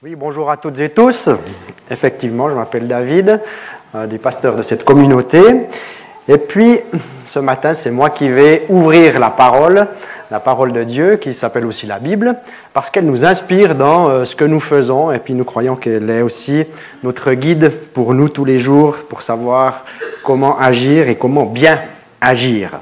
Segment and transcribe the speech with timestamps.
[0.00, 1.28] Oui, bonjour à toutes et tous.
[1.90, 3.40] Effectivement, je m'appelle David,
[3.92, 5.42] un des pasteurs de cette communauté.
[6.28, 6.78] Et puis,
[7.24, 9.88] ce matin, c'est moi qui vais ouvrir la parole,
[10.30, 12.36] la parole de Dieu, qui s'appelle aussi la Bible,
[12.72, 16.08] parce qu'elle nous inspire dans euh, ce que nous faisons, et puis nous croyons qu'elle
[16.10, 16.64] est aussi
[17.02, 19.84] notre guide pour nous tous les jours, pour savoir
[20.22, 21.80] comment agir et comment bien
[22.20, 22.78] agir.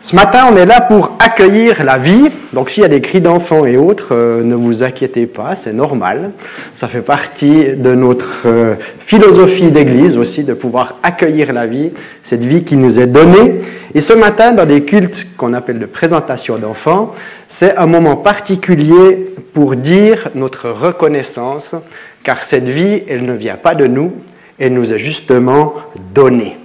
[0.00, 2.30] Ce matin, on est là pour accueillir la vie.
[2.52, 5.72] Donc s'il y a des cris d'enfants et autres, euh, ne vous inquiétez pas, c'est
[5.72, 6.30] normal.
[6.72, 11.90] Ça fait partie de notre euh, philosophie d'Église aussi, de pouvoir accueillir la vie,
[12.22, 13.60] cette vie qui nous est donnée.
[13.92, 17.10] Et ce matin, dans des cultes qu'on appelle de présentation d'enfants,
[17.48, 21.74] c'est un moment particulier pour dire notre reconnaissance,
[22.22, 24.12] car cette vie, elle ne vient pas de nous,
[24.60, 25.74] elle nous est justement
[26.14, 26.56] donnée.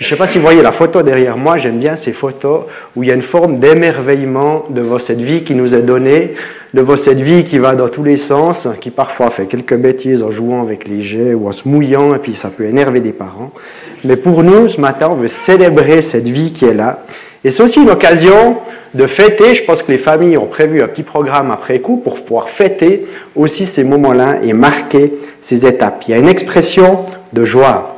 [0.00, 2.62] Je ne sais pas si vous voyez la photo derrière moi, j'aime bien ces photos
[2.96, 6.34] où il y a une forme d'émerveillement de cette vie qui nous est donnée,
[6.74, 10.32] de cette vie qui va dans tous les sens, qui parfois fait quelques bêtises en
[10.32, 13.52] jouant avec les jets ou en se mouillant, et puis ça peut énerver des parents.
[14.04, 17.04] Mais pour nous, ce matin, on veut célébrer cette vie qui est là.
[17.44, 18.58] Et c'est aussi une occasion
[18.94, 22.24] de fêter, je pense que les familles ont prévu un petit programme après coup pour
[22.24, 26.02] pouvoir fêter aussi ces moments-là et marquer ces étapes.
[26.08, 27.93] Il y a une expression de joie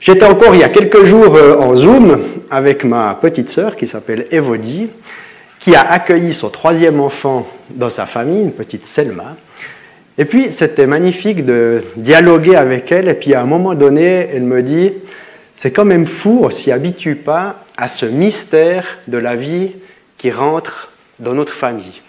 [0.00, 2.20] J'étais encore il y a quelques jours euh, en Zoom
[2.52, 4.90] avec ma petite sœur qui s'appelle Evodie,
[5.58, 9.34] qui a accueilli son troisième enfant dans sa famille, une petite Selma.
[10.16, 13.08] Et puis c'était magnifique de dialoguer avec elle.
[13.08, 14.92] Et puis à un moment donné, elle me dit,
[15.56, 19.72] c'est quand même fou, on s'y habitue pas à ce mystère de la vie
[20.16, 22.02] qui rentre dans notre famille.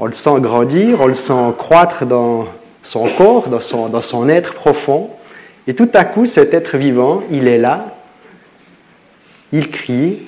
[0.00, 2.48] On le sent grandir, on le sent croître dans
[2.82, 5.10] son corps, dans son être profond.
[5.70, 7.94] Et tout à coup, cet être vivant, il est là,
[9.52, 10.22] il crie,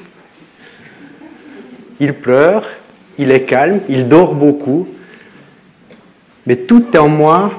[1.99, 2.65] il pleure,
[3.19, 4.87] il est calme, il dort beaucoup,
[6.47, 7.51] mais tout en moi,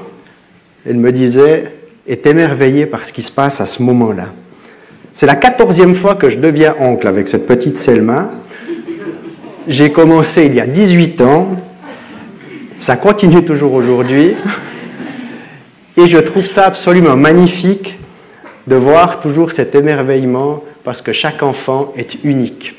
[0.88, 1.74] elle me disait,
[2.08, 4.28] est émerveillé par ce qui se passe à ce moment-là.
[5.12, 8.32] C'est la quatorzième fois que je deviens oncle avec cette petite Selma.
[9.68, 11.50] J'ai commencé il y a 18 ans,
[12.78, 14.36] ça continue toujours aujourd'hui.
[15.96, 18.00] Et je trouve ça absolument magnifique
[18.66, 22.76] de voir toujours cet émerveillement parce que chaque enfant est unique.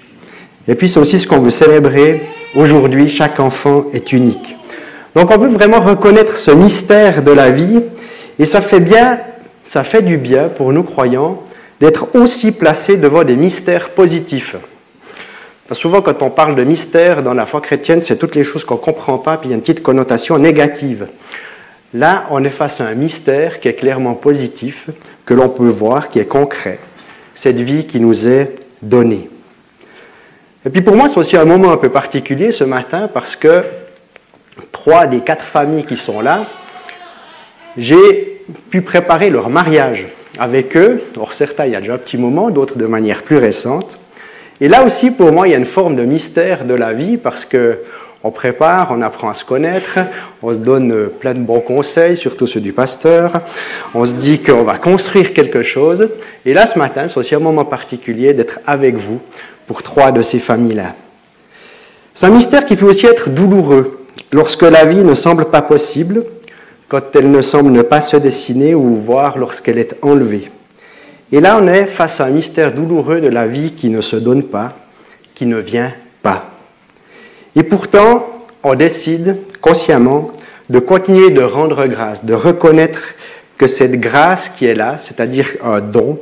[0.66, 2.22] Et puis c'est aussi ce qu'on veut célébrer
[2.56, 4.56] aujourd'hui, chaque enfant est unique.
[5.14, 7.82] Donc on veut vraiment reconnaître ce mystère de la vie
[8.38, 9.20] et ça fait bien,
[9.62, 11.40] ça fait du bien pour nous croyants
[11.80, 14.56] d'être aussi placés devant des mystères positifs.
[15.70, 18.74] Souvent quand on parle de mystère dans la foi chrétienne, c'est toutes les choses qu'on
[18.74, 21.06] ne comprend pas, puis il y a une petite connotation négative.
[21.94, 24.90] Là, on est face à un mystère qui est clairement positif,
[25.24, 26.80] que l'on peut voir, qui est concret.
[27.36, 29.30] Cette vie qui nous est donnée.
[30.66, 33.62] Et puis pour moi, c'est aussi un moment un peu particulier ce matin parce que
[34.72, 36.40] trois des quatre familles qui sont là,
[37.76, 41.00] j'ai pu préparer leur mariage avec eux.
[41.16, 44.00] Or, certains, il y a déjà un petit moment, d'autres de manière plus récente.
[44.60, 47.18] Et là aussi, pour moi, il y a une forme de mystère de la vie
[47.18, 47.78] parce que
[48.24, 49.98] on prépare, on apprend à se connaître,
[50.42, 53.42] on se donne plein de bons conseils, surtout ceux du pasteur.
[53.94, 56.08] On se dit qu'on va construire quelque chose.
[56.46, 59.20] Et là, ce matin, c'est aussi un moment particulier d'être avec vous
[59.66, 60.94] pour trois de ces familles-là.
[62.14, 66.24] C'est un mystère qui peut aussi être douloureux lorsque la vie ne semble pas possible,
[66.88, 70.50] quand elle ne semble ne pas se dessiner ou voir lorsqu'elle est enlevée.
[71.30, 74.16] Et là, on est face à un mystère douloureux de la vie qui ne se
[74.16, 74.78] donne pas,
[75.34, 75.92] qui ne vient
[76.22, 76.53] pas.
[77.56, 78.26] Et pourtant,
[78.62, 80.30] on décide consciemment
[80.70, 83.14] de continuer de rendre grâce, de reconnaître
[83.58, 86.18] que cette grâce qui est là, c'est-à-dire un don,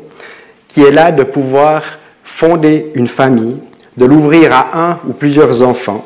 [0.68, 1.82] qui est là de pouvoir
[2.24, 3.58] fonder une famille,
[3.96, 6.04] de l'ouvrir à un ou plusieurs enfants,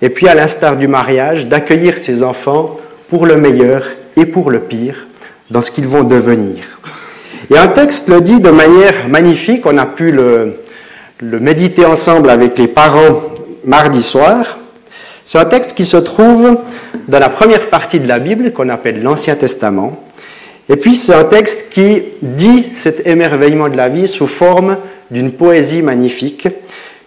[0.00, 2.76] et puis à l'instar du mariage, d'accueillir ces enfants
[3.08, 3.84] pour le meilleur
[4.16, 5.06] et pour le pire
[5.50, 6.80] dans ce qu'ils vont devenir.
[7.50, 10.54] Et un texte le dit de manière magnifique, on a pu le,
[11.20, 13.20] le méditer ensemble avec les parents
[13.64, 14.58] mardi soir.
[15.24, 16.58] C'est un texte qui se trouve
[17.08, 20.04] dans la première partie de la Bible qu'on appelle l'Ancien Testament.
[20.68, 24.78] Et puis c'est un texte qui dit cet émerveillement de la vie sous forme
[25.10, 26.48] d'une poésie magnifique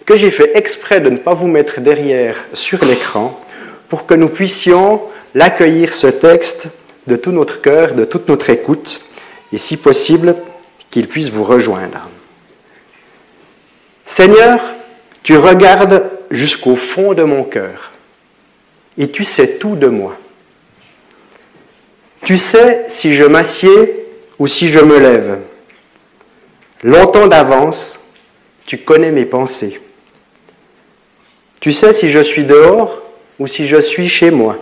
[0.05, 3.39] que j'ai fait exprès de ne pas vous mettre derrière sur l'écran
[3.89, 5.01] pour que nous puissions
[5.33, 6.67] l'accueillir ce texte
[7.07, 9.01] de tout notre cœur, de toute notre écoute,
[9.51, 10.35] et si possible,
[10.89, 12.09] qu'il puisse vous rejoindre.
[14.05, 14.59] Seigneur,
[15.23, 17.91] tu regardes jusqu'au fond de mon cœur
[18.97, 20.17] et tu sais tout de moi.
[22.23, 24.07] Tu sais si je m'assieds
[24.39, 25.39] ou si je me lève.
[26.83, 27.99] Longtemps d'avance,
[28.65, 29.79] tu connais mes pensées.
[31.59, 33.01] Tu sais si je suis dehors
[33.39, 34.57] ou si je suis chez moi.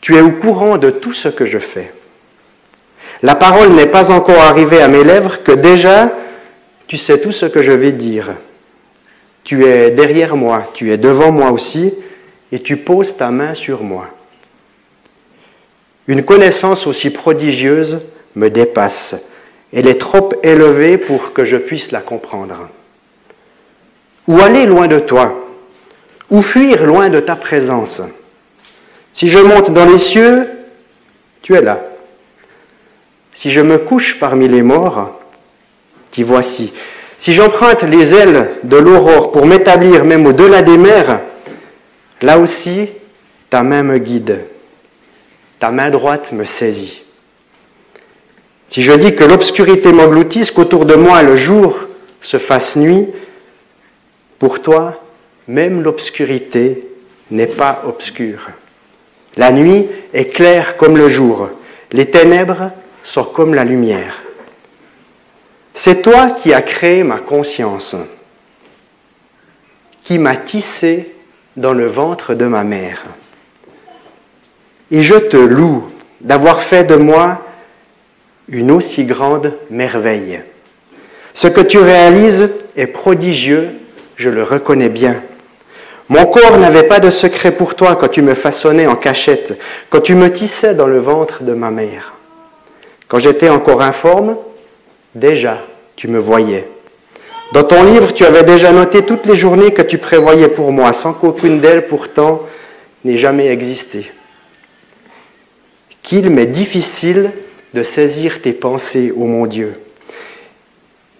[0.00, 1.92] Tu es au courant de tout ce que je fais.
[3.22, 6.12] La parole n'est pas encore arrivée à mes lèvres que déjà
[6.86, 8.34] tu sais tout ce que je vais dire.
[9.44, 11.94] Tu es derrière moi, tu es devant moi aussi,
[12.52, 14.08] et tu poses ta main sur moi.
[16.06, 18.02] Une connaissance aussi prodigieuse
[18.34, 19.28] me dépasse.
[19.72, 22.68] Elle est trop élevée pour que je puisse la comprendre.
[24.26, 25.48] Ou aller loin de toi,
[26.28, 28.02] ou fuir loin de ta présence?
[29.12, 30.48] Si je monte dans les cieux,
[31.42, 31.80] tu es là.
[33.32, 35.18] Si je me couche parmi les morts,
[36.10, 36.72] t'y voici.
[37.20, 41.20] Si j'emprunte les ailes de l'aurore pour m'établir même au-delà des mers,
[42.22, 42.88] là aussi,
[43.50, 44.40] ta main me guide,
[45.58, 47.02] ta main droite me saisit.
[48.68, 51.88] Si je dis que l'obscurité m'engloutisse, qu'autour de moi le jour
[52.22, 53.08] se fasse nuit,
[54.38, 55.04] pour toi,
[55.46, 56.88] même l'obscurité
[57.30, 58.48] n'est pas obscure.
[59.36, 61.50] La nuit est claire comme le jour,
[61.92, 62.70] les ténèbres
[63.02, 64.22] sont comme la lumière.
[65.82, 67.96] C'est toi qui as créé ma conscience,
[70.02, 71.14] qui m'a tissé
[71.56, 73.04] dans le ventre de ma mère.
[74.90, 75.90] Et je te loue
[76.20, 77.38] d'avoir fait de moi
[78.50, 80.42] une aussi grande merveille.
[81.32, 83.70] Ce que tu réalises est prodigieux,
[84.16, 85.22] je le reconnais bien.
[86.10, 90.02] Mon corps n'avait pas de secret pour toi quand tu me façonnais en cachette, quand
[90.02, 92.12] tu me tissais dans le ventre de ma mère.
[93.08, 94.36] Quand j'étais encore informe,
[95.14, 95.56] déjà
[96.00, 96.66] tu me voyais.
[97.52, 100.94] Dans ton livre, tu avais déjà noté toutes les journées que tu prévoyais pour moi,
[100.94, 102.40] sans qu'aucune d'elles pourtant
[103.04, 104.10] n'ait jamais existé.
[106.02, 107.32] Qu'il m'est difficile
[107.74, 109.74] de saisir tes pensées, ô mon Dieu.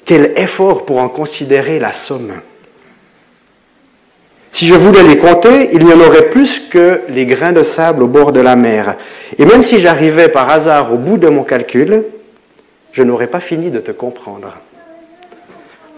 [0.06, 2.40] Quel effort pour en considérer la somme.
[4.50, 8.02] Si je voulais les compter, il y en aurait plus que les grains de sable
[8.02, 8.96] au bord de la mer.
[9.36, 12.04] Et même si j'arrivais par hasard au bout de mon calcul,
[12.92, 14.62] je n'aurais pas fini de te comprendre.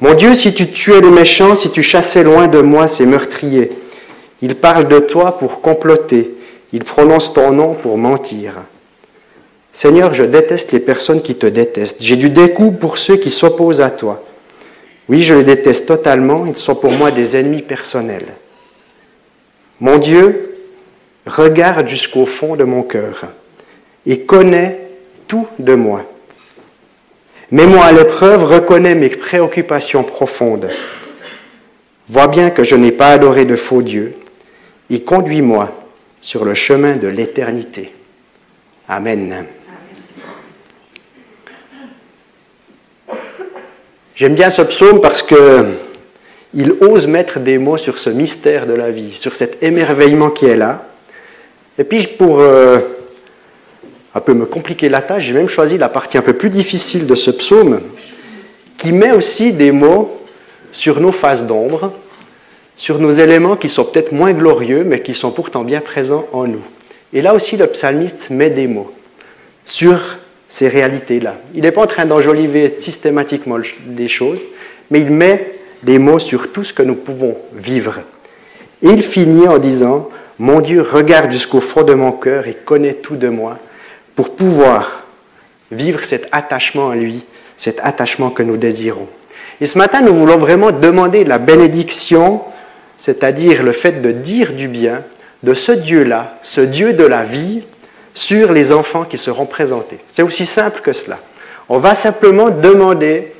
[0.02, 3.70] Mon Dieu, si tu tuais les méchants, si tu chassais loin de moi ces meurtriers,
[4.40, 6.34] ils parlent de toi pour comploter,
[6.72, 8.64] ils prononcent ton nom pour mentir.
[9.70, 12.02] Seigneur, je déteste les personnes qui te détestent.
[12.02, 14.24] J'ai du découp pour ceux qui s'opposent à toi.
[15.08, 18.26] Oui, je les déteste totalement, ils sont pour moi des ennemis personnels.
[19.78, 20.56] Mon Dieu,
[21.26, 23.26] regarde jusqu'au fond de mon cœur
[24.04, 24.80] et connais
[25.28, 26.04] tout de moi.
[27.52, 30.70] Mets-moi à l'épreuve, reconnais mes préoccupations profondes.
[32.08, 34.14] Vois bien que je n'ai pas adoré de faux dieux
[34.88, 35.70] et conduis-moi
[36.22, 37.92] sur le chemin de l'éternité.
[38.88, 39.44] Amen.
[44.14, 45.66] J'aime bien ce psaume parce que
[46.54, 50.46] il ose mettre des mots sur ce mystère de la vie, sur cet émerveillement qui
[50.46, 50.86] est là.
[51.78, 52.78] Et puis pour euh,
[54.14, 57.06] un peu me compliquer la tâche, j'ai même choisi la partie un peu plus difficile
[57.06, 57.80] de ce psaume,
[58.76, 60.20] qui met aussi des mots
[60.72, 61.92] sur nos phases d'ombre,
[62.76, 66.46] sur nos éléments qui sont peut-être moins glorieux, mais qui sont pourtant bien présents en
[66.46, 66.62] nous.
[67.12, 68.90] Et là aussi, le psalmiste met des mots
[69.64, 70.18] sur
[70.48, 71.36] ces réalités-là.
[71.54, 73.58] Il n'est pas en train d'enjoliver systématiquement
[73.96, 74.40] les choses,
[74.90, 78.00] mais il met des mots sur tout ce que nous pouvons vivre.
[78.82, 82.94] Et il finit en disant, Mon Dieu regarde jusqu'au fond de mon cœur et connaît
[82.94, 83.58] tout de moi,
[84.14, 85.04] pour pouvoir
[85.70, 87.24] vivre cet attachement à lui,
[87.56, 89.08] cet attachement que nous désirons.
[89.60, 92.42] Et ce matin, nous voulons vraiment demander la bénédiction,
[92.96, 95.02] c'est-à-dire le fait de dire du bien
[95.42, 97.62] de ce Dieu-là, ce Dieu de la vie,
[98.14, 99.98] sur les enfants qui seront présentés.
[100.08, 101.18] C'est aussi simple que cela.
[101.68, 103.32] On va simplement demander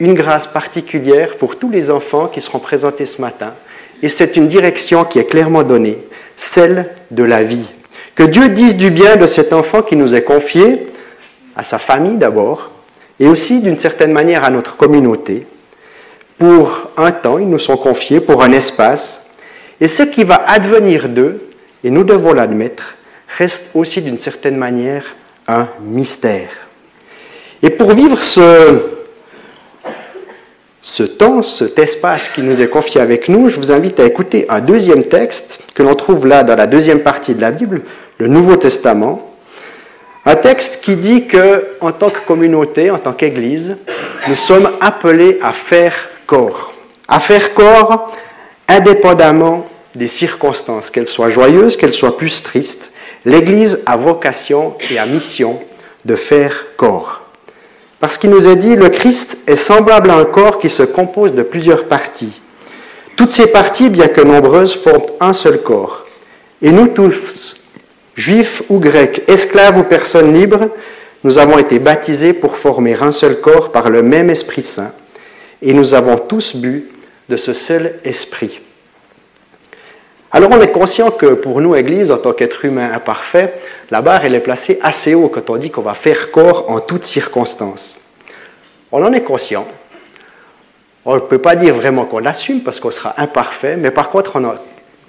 [0.00, 3.54] une grâce particulière pour tous les enfants qui seront présentés ce matin.
[4.02, 5.98] Et c'est une direction qui est clairement donnée,
[6.36, 7.70] celle de la vie.
[8.14, 10.86] Que Dieu dise du bien de cet enfant qui nous est confié,
[11.56, 12.70] à sa famille d'abord,
[13.18, 15.46] et aussi d'une certaine manière à notre communauté.
[16.38, 19.26] Pour un temps, ils nous sont confiés, pour un espace.
[19.80, 21.48] Et ce qui va advenir d'eux,
[21.82, 22.94] et nous devons l'admettre,
[23.36, 25.04] reste aussi d'une certaine manière
[25.48, 26.50] un mystère.
[27.62, 28.80] Et pour vivre ce,
[30.80, 34.46] ce temps, cet espace qui nous est confié avec nous, je vous invite à écouter
[34.48, 37.82] un deuxième texte que l'on trouve là dans la deuxième partie de la Bible,
[38.18, 39.30] le Nouveau Testament.
[40.26, 43.76] Un texte qui dit que, en tant que communauté, en tant qu'Église,
[44.26, 45.94] nous sommes appelés à faire
[46.26, 46.72] corps.
[47.08, 48.12] À faire corps
[48.66, 52.92] indépendamment des circonstances, qu'elles soient joyeuses, qu'elles soient plus tristes,
[53.24, 55.60] l'Église a vocation et a mission
[56.04, 57.22] de faire corps.
[58.00, 61.34] Parce qu'il nous est dit, le Christ est semblable à un corps qui se compose
[61.34, 62.40] de plusieurs parties.
[63.16, 66.04] Toutes ces parties, bien que nombreuses, forment un seul corps.
[66.60, 67.43] Et nous tous,
[68.16, 70.68] Juifs ou grecs, esclaves ou personnes libres,
[71.24, 74.92] nous avons été baptisés pour former un seul corps par le même Esprit Saint,
[75.62, 76.90] et nous avons tous bu
[77.28, 78.60] de ce seul Esprit.
[80.30, 83.54] Alors on est conscient que pour nous, Église, en tant qu'être humain imparfait,
[83.90, 87.04] la barre est placée assez haut quand on dit qu'on va faire corps en toutes
[87.04, 87.98] circonstances.
[88.90, 89.66] On en est conscient.
[91.04, 94.32] On ne peut pas dire vraiment qu'on l'assume parce qu'on sera imparfait, mais par contre
[94.34, 94.56] on a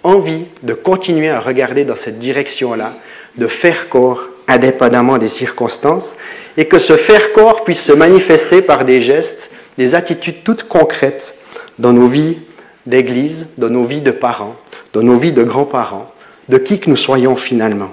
[0.06, 2.94] envie de continuer à regarder dans cette direction-là,
[3.38, 6.18] de faire corps indépendamment des circonstances,
[6.58, 11.36] et que ce faire corps puisse se manifester par des gestes, des attitudes toutes concrètes
[11.80, 12.38] dans nos vies
[12.86, 14.56] d'église, dans nos vies de parents,
[14.94, 16.12] dans nos vies de grands-parents,
[16.50, 17.90] de qui que nous soyons finalement.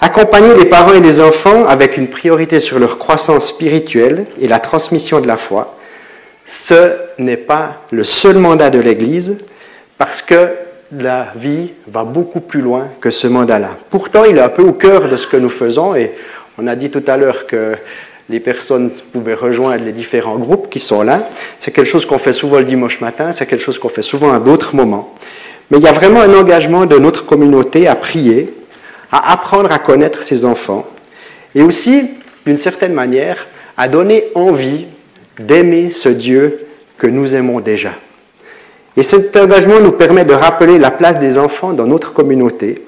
[0.00, 4.58] Accompagner les parents et les enfants avec une priorité sur leur croissance spirituelle et la
[4.58, 5.76] transmission de la foi,
[6.46, 9.36] ce n'est pas le seul mandat de l'Église,
[9.98, 10.48] parce que
[10.92, 13.76] la vie va beaucoup plus loin que ce mandat-là.
[13.90, 16.12] Pourtant, il est un peu au cœur de ce que nous faisons et
[16.58, 17.76] on a dit tout à l'heure que
[18.28, 21.28] les personnes pouvaient rejoindre les différents groupes qui sont là.
[21.58, 24.32] C'est quelque chose qu'on fait souvent le dimanche matin, c'est quelque chose qu'on fait souvent
[24.32, 25.14] à d'autres moments.
[25.70, 28.52] Mais il y a vraiment un engagement de notre communauté à prier,
[29.12, 30.86] à apprendre à connaître ses enfants
[31.54, 32.10] et aussi,
[32.46, 34.86] d'une certaine manière, à donner envie
[35.38, 36.66] d'aimer ce Dieu
[36.98, 37.92] que nous aimons déjà.
[38.96, 42.84] Et cet engagement nous permet de rappeler la place des enfants dans notre communauté,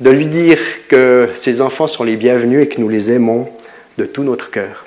[0.00, 3.48] de lui dire que ces enfants sont les bienvenus et que nous les aimons
[3.98, 4.84] de tout notre cœur.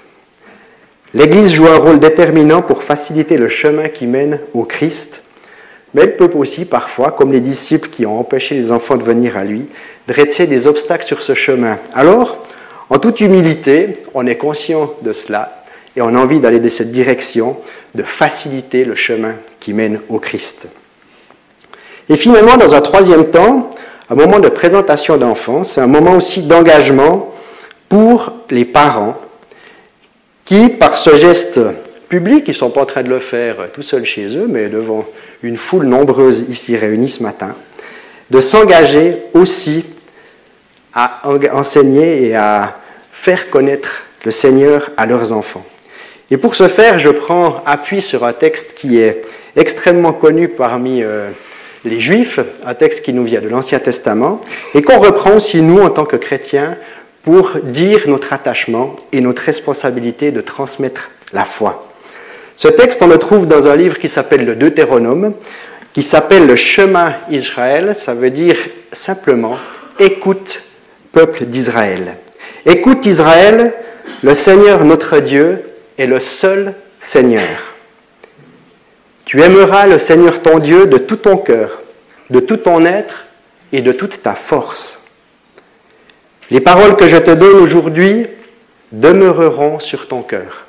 [1.13, 5.23] L'Église joue un rôle déterminant pour faciliter le chemin qui mène au Christ,
[5.93, 9.37] mais elle peut aussi parfois, comme les disciples qui ont empêché les enfants de venir
[9.37, 9.67] à lui,
[10.07, 11.77] dresser des obstacles sur ce chemin.
[11.93, 12.45] Alors,
[12.89, 15.60] en toute humilité, on est conscient de cela
[15.95, 17.57] et on a envie d'aller dans cette direction,
[17.95, 20.67] de faciliter le chemin qui mène au Christ.
[22.09, 23.69] Et finalement, dans un troisième temps,
[24.09, 27.33] un moment de présentation d'enfants, c'est un moment aussi d'engagement
[27.89, 29.17] pour les parents
[30.45, 31.59] qui, par ce geste
[32.09, 34.67] public, ils ne sont pas en train de le faire tout seuls chez eux, mais
[34.67, 35.05] devant
[35.43, 37.55] une foule nombreuse ici réunie ce matin,
[38.29, 39.85] de s'engager aussi
[40.93, 41.21] à
[41.53, 42.77] enseigner et à
[43.13, 45.65] faire connaître le Seigneur à leurs enfants.
[46.31, 49.21] Et pour ce faire, je prends appui sur un texte qui est
[49.57, 51.29] extrêmement connu parmi euh,
[51.83, 54.39] les Juifs, un texte qui nous vient de l'Ancien Testament,
[54.73, 56.77] et qu'on reprend aussi nous en tant que chrétiens
[57.23, 61.89] pour dire notre attachement et notre responsabilité de transmettre la foi.
[62.55, 65.33] Ce texte, on le trouve dans un livre qui s'appelle le Deutéronome,
[65.93, 68.55] qui s'appelle le chemin Israël, ça veut dire
[68.93, 69.57] simplement
[69.99, 70.63] écoute,
[71.11, 72.15] peuple d'Israël.
[72.65, 73.73] Écoute Israël,
[74.23, 75.65] le Seigneur notre Dieu
[76.01, 77.75] est le seul Seigneur.
[79.25, 81.81] Tu aimeras le Seigneur ton Dieu de tout ton cœur,
[82.29, 83.25] de tout ton être
[83.71, 85.05] et de toute ta force.
[86.49, 88.25] Les paroles que je te donne aujourd'hui
[88.91, 90.65] demeureront sur ton cœur.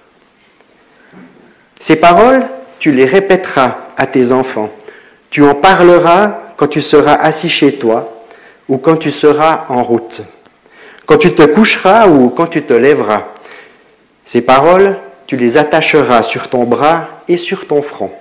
[1.80, 2.44] Ces paroles,
[2.78, 4.70] tu les répéteras à tes enfants.
[5.30, 8.22] Tu en parleras quand tu seras assis chez toi
[8.68, 10.22] ou quand tu seras en route,
[11.06, 13.28] quand tu te coucheras ou quand tu te lèveras.
[14.24, 18.12] Ces paroles, tu les attacheras sur ton bras et sur ton front.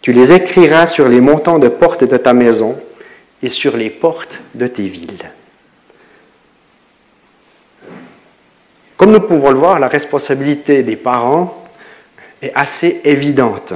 [0.00, 2.76] Tu les écriras sur les montants de portes de ta maison
[3.42, 5.30] et sur les portes de tes villes.
[8.96, 11.62] Comme nous pouvons le voir, la responsabilité des parents
[12.40, 13.74] est assez évidente.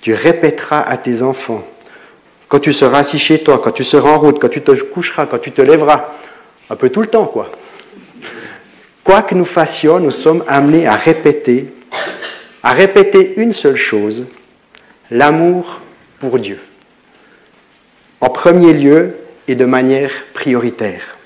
[0.00, 1.64] Tu répéteras à tes enfants,
[2.48, 5.26] quand tu seras assis chez toi, quand tu seras en route, quand tu te coucheras,
[5.26, 6.12] quand tu te lèveras,
[6.70, 7.50] un peu tout le temps, quoi.
[9.06, 11.72] Quoi que nous fassions, nous sommes amenés à répéter,
[12.64, 14.26] à répéter une seule chose,
[15.12, 15.80] l'amour
[16.18, 16.58] pour Dieu.
[18.20, 19.14] En premier lieu
[19.46, 21.16] et de manière prioritaire.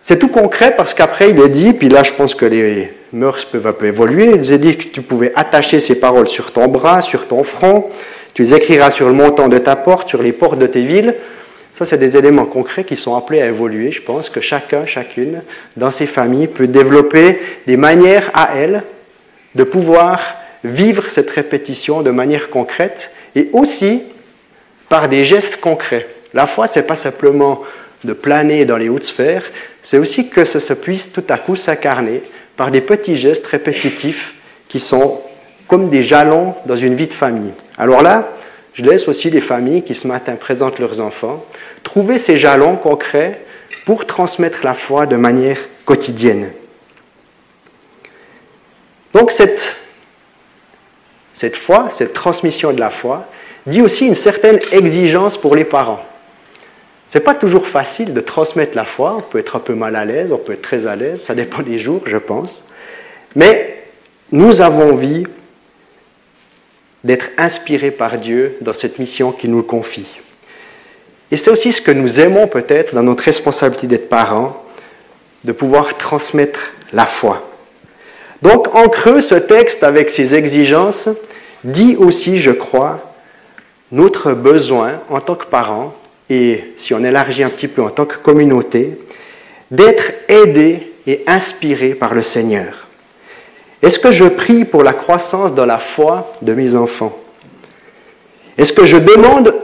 [0.00, 3.44] C'est tout concret parce qu'après il est dit, puis là je pense que les mœurs
[3.44, 6.66] peuvent un peu évoluer, il est dit que tu pouvais attacher ces paroles sur ton
[6.66, 7.88] bras, sur ton front,
[8.34, 11.14] tu les écriras sur le montant de ta porte, sur les portes de tes villes,
[11.78, 13.92] ça, c'est des éléments concrets qui sont appelés à évoluer.
[13.92, 15.42] Je pense que chacun, chacune,
[15.76, 18.82] dans ses familles, peut développer des manières à elle
[19.54, 24.02] de pouvoir vivre cette répétition de manière concrète et aussi
[24.88, 26.08] par des gestes concrets.
[26.34, 27.62] La foi, ce n'est pas simplement
[28.02, 29.44] de planer dans les hautes sphères,
[29.80, 32.22] c'est aussi que ça se puisse tout à coup s'incarner
[32.56, 34.34] par des petits gestes répétitifs
[34.66, 35.20] qui sont
[35.68, 37.52] comme des jalons dans une vie de famille.
[37.76, 38.32] Alors là,
[38.78, 41.44] je laisse aussi les familles qui ce matin présentent leurs enfants
[41.82, 43.40] trouver ces jalons concrets
[43.84, 46.52] pour transmettre la foi de manière quotidienne.
[49.12, 49.76] Donc cette,
[51.54, 53.26] foi, cette transmission de la foi,
[53.66, 56.04] dit aussi une certaine exigence pour les parents.
[57.08, 59.16] C'est pas toujours facile de transmettre la foi.
[59.18, 61.20] On peut être un peu mal à l'aise, on peut être très à l'aise.
[61.22, 62.64] Ça dépend des jours, je pense.
[63.34, 63.82] Mais
[64.30, 65.26] nous avons envie
[67.08, 70.18] d'être inspirés par Dieu dans cette mission qu'il nous confie.
[71.30, 74.62] Et c'est aussi ce que nous aimons peut-être dans notre responsabilité d'être parents,
[75.42, 77.50] de pouvoir transmettre la foi.
[78.42, 81.08] Donc en creux, ce texte avec ses exigences
[81.64, 83.14] dit aussi, je crois,
[83.90, 85.94] notre besoin en tant que parents,
[86.28, 88.98] et si on élargit un petit peu en tant que communauté,
[89.70, 92.87] d'être aidés et inspirés par le Seigneur.
[93.82, 97.16] Est-ce que je prie pour la croissance dans la foi de mes enfants?
[98.56, 99.54] Est-ce que je demande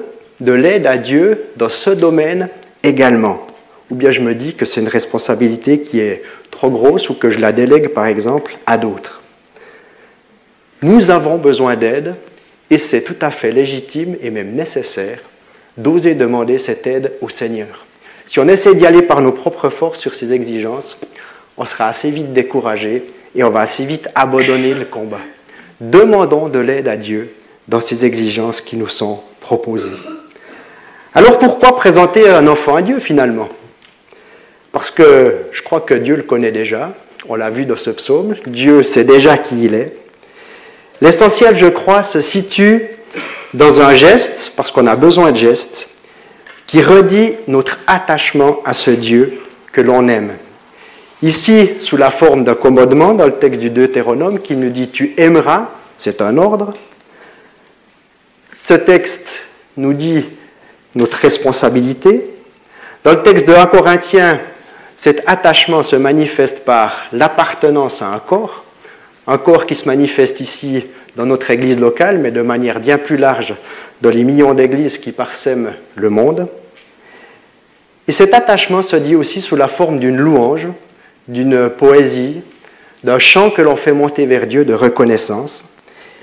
[0.41, 2.49] de l'aide à Dieu dans ce domaine
[2.85, 3.45] également?
[3.91, 7.29] Ou bien je me dis que c'est une responsabilité qui est trop grosse ou que
[7.29, 9.21] je la délègue par exemple à d'autres?
[10.81, 12.15] Nous avons besoin d'aide
[12.71, 15.19] et c'est tout à fait légitime et même nécessaire
[15.77, 17.85] d'oser demander cette aide au Seigneur.
[18.27, 20.99] Si on essaie d'y aller par nos propres forces sur ces exigences,
[21.57, 23.03] on sera assez vite découragé
[23.35, 25.21] et on va assez vite abandonner le combat.
[25.81, 27.35] Demandons de l'aide à Dieu
[27.69, 29.91] dans ces exigences qui nous sont proposées.
[31.15, 33.49] Alors pourquoi présenter un enfant à Dieu finalement?
[34.73, 36.93] Parce que je crois que Dieu le connaît déjà,
[37.29, 39.97] on l'a vu dans ce psaume, Dieu sait déjà qui il est.
[41.01, 42.87] L'essentiel, je crois, se situe
[43.55, 45.89] dans un geste, parce qu'on a besoin de gestes,
[46.67, 49.41] qui redit notre attachement à ce Dieu
[49.73, 50.33] que l'on aime.
[51.25, 55.15] Ici, sous la forme d'un commandement dans le texte du Deutéronome qui nous dit Tu
[55.17, 56.75] aimeras, c'est un ordre.
[58.51, 59.41] Ce texte
[59.79, 60.27] nous dit
[60.95, 62.29] notre responsabilité.
[63.05, 64.39] Dans le texte de 1 Corinthiens,
[64.97, 68.63] cet attachement se manifeste par l'appartenance à un corps,
[69.27, 70.85] un corps qui se manifeste ici
[71.17, 73.55] dans notre Église locale, mais de manière bien plus large
[74.03, 76.49] dans les millions d'églises qui parsèment le monde.
[78.09, 80.67] Et cet attachement se dit aussi sous la forme d'une louange,
[81.29, 82.43] d'une poésie,
[83.03, 85.65] d'un chant que l'on fait monter vers Dieu de reconnaissance,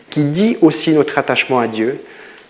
[0.09, 1.99] qui dit aussi notre attachement à Dieu.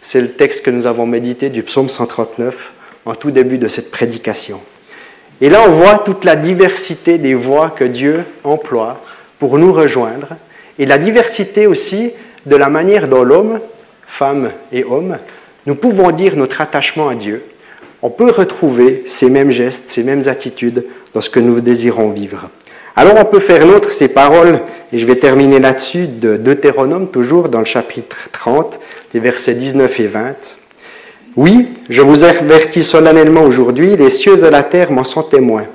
[0.02, 2.74] C'est le texte que nous avons médité du psaume 139
[3.06, 4.62] en tout début de cette prédication.
[5.42, 9.02] Et là, on voit toute la diversité des voix que Dieu emploie
[9.40, 10.28] pour nous rejoindre,
[10.78, 12.12] et la diversité aussi
[12.46, 13.60] de la manière dont l'homme,
[14.06, 15.18] femme et homme,
[15.66, 17.44] nous pouvons dire notre attachement à Dieu.
[18.04, 22.50] On peut retrouver ces mêmes gestes, ces mêmes attitudes dans ce que nous désirons vivre.
[22.96, 24.60] Alors on peut faire nôtre ces paroles,
[24.92, 28.80] et je vais terminer là-dessus, de Deutéronome, toujours dans le chapitre 30,
[29.14, 30.36] les versets 19 et 20.
[31.38, 35.68] Oui, je vous avertis solennellement aujourd'hui, les cieux et la terre m'en sont témoins.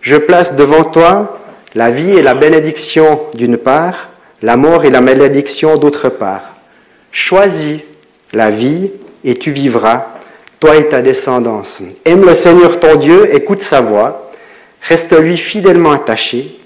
[0.00, 1.40] Je place devant toi
[1.74, 4.10] la vie et la bénédiction d'une part,
[4.42, 6.54] la mort et la malédiction d'autre part.
[7.10, 7.80] Choisis
[8.32, 8.90] la vie
[9.24, 10.06] et tu vivras,
[10.62, 11.82] toi et ta descendance.
[12.04, 14.30] Aime le Seigneur ton Dieu, écoute sa voix,
[14.80, 16.56] reste-lui fidèlement attaché.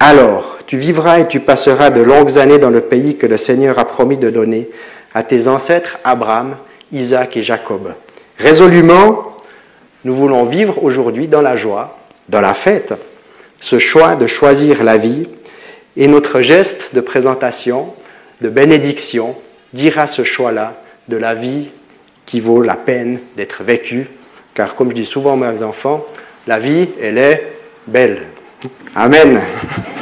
[0.00, 3.78] Alors tu vivras et tu passeras de longues années dans le pays que le Seigneur
[3.78, 4.70] a promis de donner
[5.12, 6.56] à tes ancêtres Abraham,
[6.90, 7.92] Isaac et Jacob.
[8.38, 9.36] Résolument,
[10.04, 11.98] nous voulons vivre aujourd'hui dans la joie,
[12.30, 12.94] dans la fête,
[13.60, 15.28] ce choix de choisir la vie
[15.98, 17.92] et notre geste de présentation,
[18.40, 19.36] de bénédiction,
[19.74, 21.68] dira ce choix-là de la vie
[22.26, 24.08] qui vaut la peine d'être vécue,
[24.54, 26.06] car comme je dis souvent à mes enfants,
[26.46, 27.52] la vie, elle est
[27.86, 28.22] belle.
[28.94, 29.40] Amen.